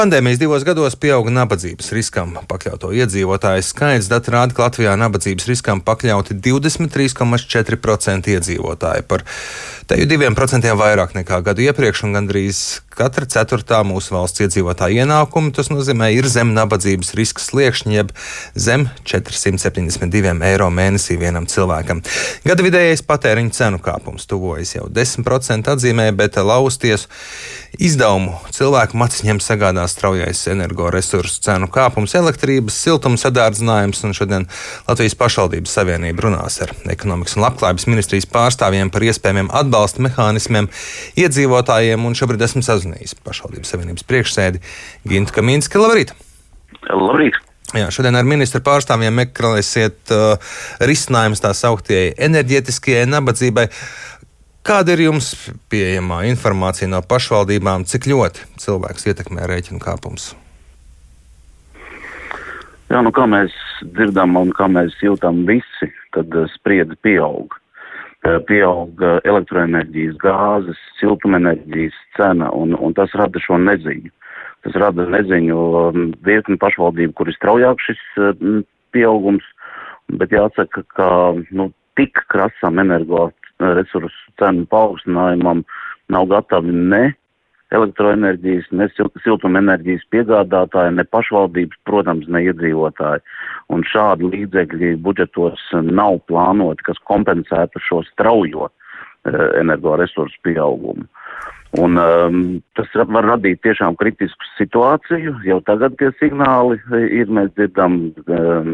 [0.00, 4.06] Pandēmijas divos gados pieauga nabadzības riskam pakļauto iedzīvotāju skaits.
[4.08, 9.04] Dati rāda, ka Latvijā nabadzības riskam pakļauti 23,4% iedzīvotāji.
[9.10, 9.26] Par
[9.92, 15.54] teju 2% vairāk nekā gadu iepriekš, un gandrīz katra ceturtā mūsu valsts iedzīvotāja ienākuma.
[15.56, 18.12] Tas nozīmē, ir zem nabadzības riska sliekšņa, jeb
[18.54, 22.02] zem 472 eiro mēnesī vienam cilvēkam.
[22.44, 27.08] Gada vidējais patēriņa cenu kāpums tuvojas jau 10% atzīmē, bet lausties
[27.78, 34.46] izdevumu cilvēku macis ņem sagādās straujais energoresursu cenu kāpums, elektrības, siltuma sadārdzinājums, un šodien
[34.88, 40.70] Latvijas pašvaldības savienība runās ar ekonomikas un labklājības ministrijas pārstāvjiem par iespējamiem atbalsta mehānismiem
[41.20, 44.60] iedzīvotājiem, un šobrīd esmu sazvanījis pašvaldības savienības priekšsēdi
[45.06, 45.78] Gintu Kaminski.
[45.78, 46.12] Labrīt!
[46.90, 47.38] Labrīt!
[47.74, 50.38] Jā, šodien ar ministru pārstāvjiem meklēsiet uh,
[50.82, 53.68] risinājumus tā sauktajai enerģētiskajai nabadzībai.
[54.66, 55.30] Kāda ir jums
[55.70, 60.32] pieejamā informācija no pašvaldībām, cik ļoti cilvēks ietekmē rēķinu kāpums?
[62.90, 63.54] Jā, nu kā mēs
[63.94, 67.54] dzirdam un kā mēs jūtam visi, tad eh, spriedzi pieaug.
[68.20, 74.10] Eh, pieaug elektroenerģijas, gāzes, siltumenerģijas cena, un, un tas rada šo neziņu.
[74.66, 78.58] Tas rada neziņu um, virkni pašvaldību, kur ir straujāk šis um,
[78.92, 79.46] pieaugums,
[80.20, 81.08] bet jāsaka, ka
[81.48, 85.64] nu, tik krasam energo resursu cenu paaugstinājumam
[86.12, 87.02] nav gatavi ne
[87.74, 88.88] elektroenerģijas, ne
[89.24, 93.22] siltumenerģijas piegādātāji, ne pašvaldības, protams, ne iedzīvotāji.
[93.70, 101.06] Un šādi līdzekļi budžetos nav plānoti, kas kompensētu šo straujo eh, energoresursu pieaugumu.
[101.78, 102.38] Un, um,
[102.74, 105.36] tas var radīt tiešām kritisku situāciju.
[105.46, 106.80] Jau tagad tie signāli
[107.14, 107.30] ir.
[107.30, 108.72] Mēs dzirdam um,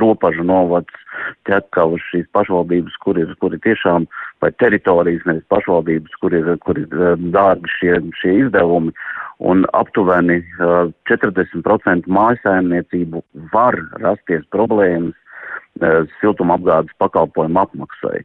[0.00, 1.02] ropažu novads,
[1.44, 4.08] ķekavas šīs pašvaldības, kur ir, kur ir tiešām,
[4.40, 8.96] vai teritorijas, nevis pašvaldības, kur ir, kur ir um, dārgi šie, šie izdevumi.
[9.44, 13.20] Un aptuveni uh, 40% mājasēmniecību
[13.52, 18.24] var rasties problēmas uh, siltumapgādes pakalpojumu apmaksai.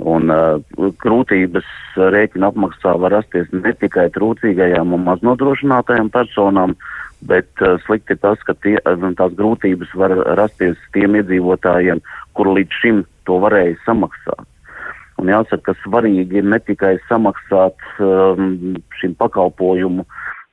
[0.00, 0.60] Un uh,
[1.02, 1.66] grūtības
[1.96, 6.76] rēķina apmaksā var rasties ne tikai trūcīgajām un maznodrošinātajām personām,
[7.28, 12.00] bet uh, slikti tas, ka tie, tās grūtības var rasties tiem iedzīvotājiem,
[12.32, 14.46] kur līdz šim to varēja samaksāt.
[15.20, 20.06] Un jāsaka, ka svarīgi ir ne tikai samaksāt um, šim pakalpojumu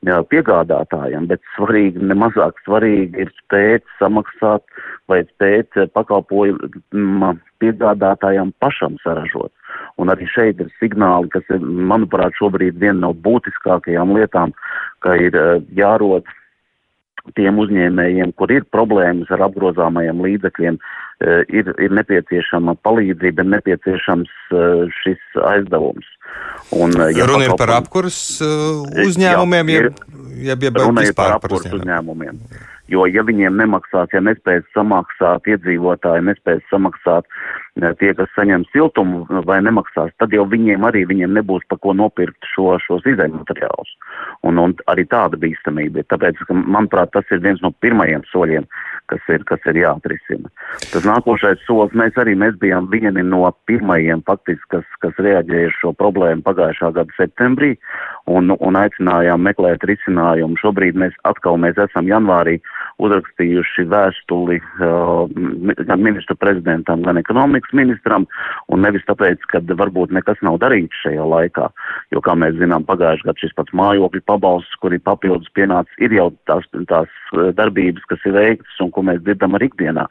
[0.03, 4.65] jā, piegādātājiem, bet svarīgi, nemazāk svarīgi ir spēt samaksāt
[5.07, 9.53] vai spēt pakalpojumu piegādātājiem pašam saražot.
[9.97, 14.53] Un arī šeit ir signāli, kas ir, manuprāt, šobrīd viena no būtiskākajām lietām,
[15.05, 16.27] ka ir eh, jārod
[17.35, 24.31] tiem uzņēmējiem, kur ir problēmas ar apgrozāmajiem līdzekļiem, eh, ir, ir nepieciešama palīdzība, ir nepieciešams
[24.53, 26.13] eh, šis aizdevums.
[26.77, 30.01] Un, ja Runa ir par apkurss uzņēmumiem, jeb,
[30.45, 32.41] jeb, jeb runa ir par apkurss uzņēmumiem.
[32.41, 32.75] uzņēmumiem.
[32.87, 39.25] Jo, ja viņiem nemaksās, ja nespēs samaksāt iedzīvotāji, nespēs samaksāt eh, tie, kas saņem siltumu
[39.47, 43.91] vai nemaksās, tad jau viņiem arī viņiem nebūs pa ko nopirkt šo, šos izējumu materiālus.
[44.47, 46.07] Un, un arī tāda bīstamība ir.
[46.13, 48.67] Tāpēc, ka, manuprāt, tas ir viens no pirmajiem soļiem,
[49.11, 50.51] kas ir, kas ir jāatrisina.
[50.93, 55.91] Tas nākošais solis, mēs arī mēs bijām vieni no pirmajiem faktiski, kas, kas reaģēja šo
[55.99, 57.75] problēmu pagājušā gada septembrī
[58.31, 60.59] un, un aicinājām meklēt risinājumu.
[60.63, 62.57] Šobrīd mēs atkal mēs esam janvārī
[63.03, 65.27] uzrakstījuši vēstuli uh,
[65.87, 68.25] gan ministru prezidentam, gan ekonomikas ministram,
[68.73, 71.69] un nevis tāpēc, ka varbūt nekas nav darīts šajā laikā,
[72.15, 76.15] jo, kā mēs zinām, pagājušajā gadā šis pats mājokļu pabalsts, kur ir papildus pienācis, ir
[76.17, 80.07] jau tās, tās uh, darbības, kas ir veiktas un ko mēs dzirdam ar ikdienā,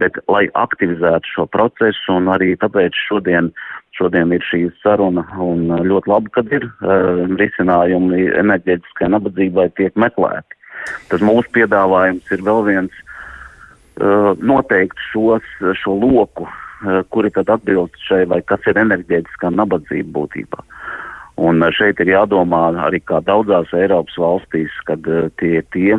[0.00, 3.52] bet lai aktivizētu šo procesu un arī tāpēc šodien
[3.96, 10.55] Šodien ir šī saruna un ļoti labi, kad ir uh, risinājumi enerģētiskai nabadzībai tiek meklēti.
[11.10, 15.46] Tas mūsu piedāvājums ir vēl viens uh, noteikt šos,
[15.82, 20.66] šo loku, uh, kuri tad atbilst šai, vai kas ir enerģētiskā nabadzība būtībā.
[21.46, 25.98] Un uh, šeit ir jādomā arī kā daudzās Eiropas valstīs, kad uh, tie ir tie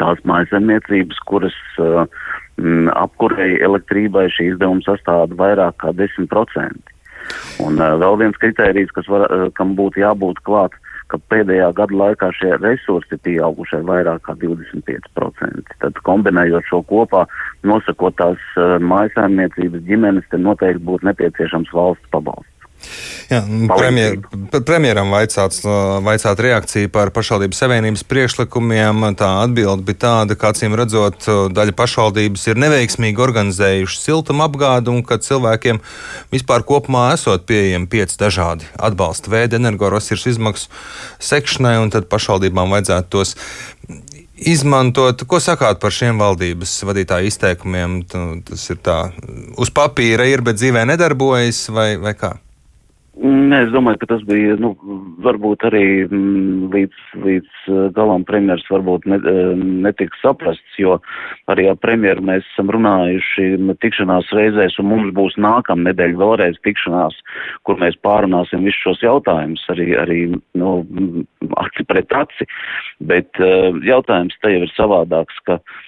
[0.00, 2.06] tās mājasemniecības, kuras uh,
[2.60, 6.94] m, apkurēji elektrībai šī izdevuma sastāda vairāk kā 10%.
[7.62, 10.76] Un uh, vēl viens kriterijs, kas var, uh, kam būtu jābūt klāt,
[11.12, 15.76] ka pēdējā gada laikā šie resursi pieauguši ar vairāk kā 25%.
[15.84, 17.26] Tad kombinējot šo kopā,
[17.68, 22.51] nosakot tās uh, mājasēmniecības ģimenes, te noteikti būtu nepieciešams valsts pabalsts.
[23.32, 23.40] Jā,
[23.70, 24.18] premjer,
[24.66, 25.62] premjeram vaicāts,
[26.04, 29.06] vaicāt reakciju par pašvaldības savienības priekšlikumiem.
[29.16, 31.24] Tā atbilde bija tāda, ka acīm redzot,
[31.56, 35.80] daļa pašvaldības ir neveiksmīgi organizējuši siltuma apgādu un ka cilvēkiem
[36.34, 40.68] vispār kopumā esot pieejami pieci dažādi atbalsta veidi energoresursu izmaksu
[41.22, 43.36] sekšanai, un tad pašvaldībām vajadzētu tos
[44.36, 45.24] izmantot.
[45.24, 48.00] Ko sakāt par šiem valdības vadītāju izteikumiem?
[48.44, 49.02] Tas ir tā,
[49.56, 52.36] uz papīra ir, bet dzīvē nedarbojas vai, vai kā?
[53.12, 54.70] Nē, es domāju, ka tas bija, nu,
[55.20, 59.18] varbūt arī mm, līdz, līdz galam premjeras varbūt ne,
[59.84, 60.96] netika saprasts, jo
[61.52, 63.50] arī ar premjeru mēs esam runājuši
[63.84, 67.20] tikšanās reizēs, un mums būs nākamā nedēļa vēlreiz tikšanās,
[67.68, 70.20] kur mēs pārunāsim visus šos jautājumus, arī, arī,
[70.56, 70.74] nu,
[71.66, 72.48] aci pret aci,
[73.12, 73.44] bet
[73.84, 75.80] jautājums te jau ir savādāks, ka uh,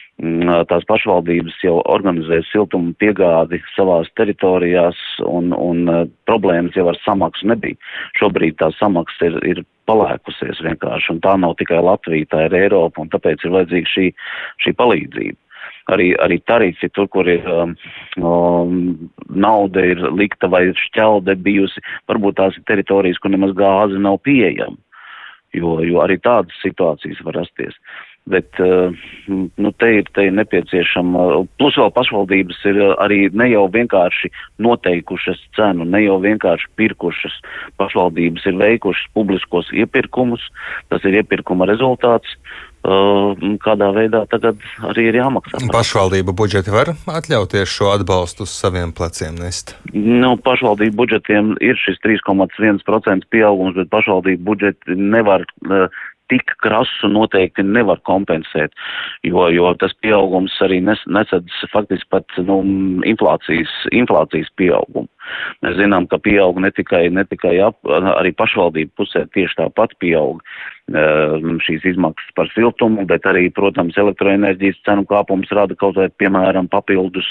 [0.70, 4.96] tās pašvaldības jau organizē siltumu piegādi savās teritorijās
[5.26, 7.74] un, un problēmas jau ar samaksu nebija.
[8.20, 13.02] Šobrīd tā samaksa ir, ir palēkusies vienkārši, un tā nav tikai Latvija, tā ir Eiropa,
[13.02, 14.12] un tāpēc ir vajadzīga šī,
[14.62, 15.38] šī palīdzība.
[15.92, 17.44] Arī, arī tarifi tur, kur ir
[18.16, 18.94] um,
[19.28, 24.78] nauda ir likta vai šķelde bijusi, varbūt tās ir teritorijas, kur nemaz gāze nav pieejama,
[25.52, 27.76] jo, jo arī tādas situācijas var rasties.
[27.76, 28.88] Uh, Bet eh,
[29.56, 34.30] nu, te, ir, te ir nepieciešama, plus vēl pašvaldības ir eh, arī ne jau vienkārši
[34.64, 37.36] noteikušas cenu, ne jau vienkārši pirkušas.
[37.76, 40.46] Pašvaldības ir veikušas publiskos iepirkumus,
[40.88, 42.32] tas ir iepirkuma rezultāts,
[42.88, 45.60] eh, kādā veidā tagad arī ir jāmaksā.
[45.76, 49.76] Pašvaldība budžeti var atļauties šo atbalstu uz saviem pleciem nest?
[49.92, 55.44] Nu, pašvaldību budžetiem ir šis 3,1% pieaugums, bet pašvaldību budžeti nevar
[56.32, 58.72] tik krasu noteikti nevar kompensēt,
[59.26, 62.60] jo, jo tas pieaugums arī nes, nesadz faktiski pat nu,
[63.08, 65.08] inflācijas, inflācijas pieaugumu.
[65.64, 67.78] Mēs zinām, ka pieaug ne tikai, ne tikai ap,
[68.18, 70.42] arī pašvaldību pusē tieši tāpat pieaug
[70.92, 77.24] šīs izmaksas par siltumu, bet arī, protams, elektroenerģijas cenu kāpums rada kaut vai, piemēram, papildus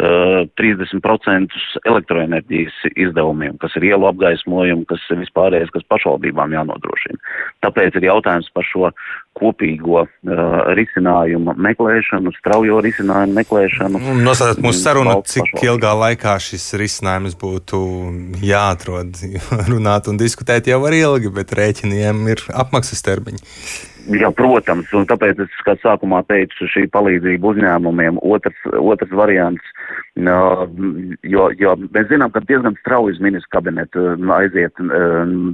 [0.00, 1.52] uh, 30%
[1.84, 7.20] elektroenerģijas izdevumiem, kas ir ielu apgaismojumu, kas ir vispārējais, kas pašvaldībām jānodrošina.
[7.66, 8.88] Tāpēc ir jautājums par šo
[9.34, 10.08] kopīgo uh,
[10.78, 14.00] risinājumu meklēšanu, straujo risinājumu meklēšanu.
[14.24, 17.82] Nosauciet mūsu sarunu, cik ilgā laikā šis risinājums būtu
[18.46, 19.18] jāatrod.
[19.72, 23.42] Runāt un diskutēt jau var ilgi, bet rēķiniem ir apmaksas termiņi.
[24.12, 29.64] Jā, protams, un tāpēc es kā sākumā teicu, šī palīdzība uzņēmumiem, otrs, otrs variants,
[31.24, 34.04] jo, jo mēs zinām, ka diezgan strauji uz ministru kabinetu
[34.36, 34.76] aiziet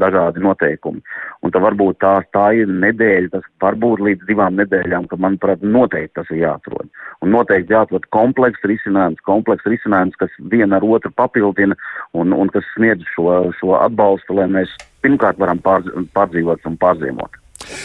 [0.03, 0.99] dažādi noteikumi.
[1.47, 6.19] Un tā varbūt tā, tā ir nedēļa, tas varbūt līdz divām nedēļām, ka, manuprāt, noteikti
[6.19, 6.91] tas ir jāatrod.
[7.23, 11.79] Un noteikti jāatrod komplekss risinājums, komplekss risinājums, kas viena ar otru papildina
[12.19, 14.75] un, un kas sniedz šo, šo atbalstu, lai mēs
[15.05, 15.87] pirmkārt varam pār,
[16.17, 17.41] pārdzīvot un pārziemot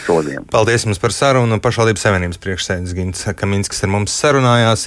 [0.06, 0.46] sodiem.
[0.52, 1.58] Paldies jums par sarunu.
[1.64, 4.84] Pašvaldības savienības priekšsēdētājs Gins Kaminskis ar mums sarunājās.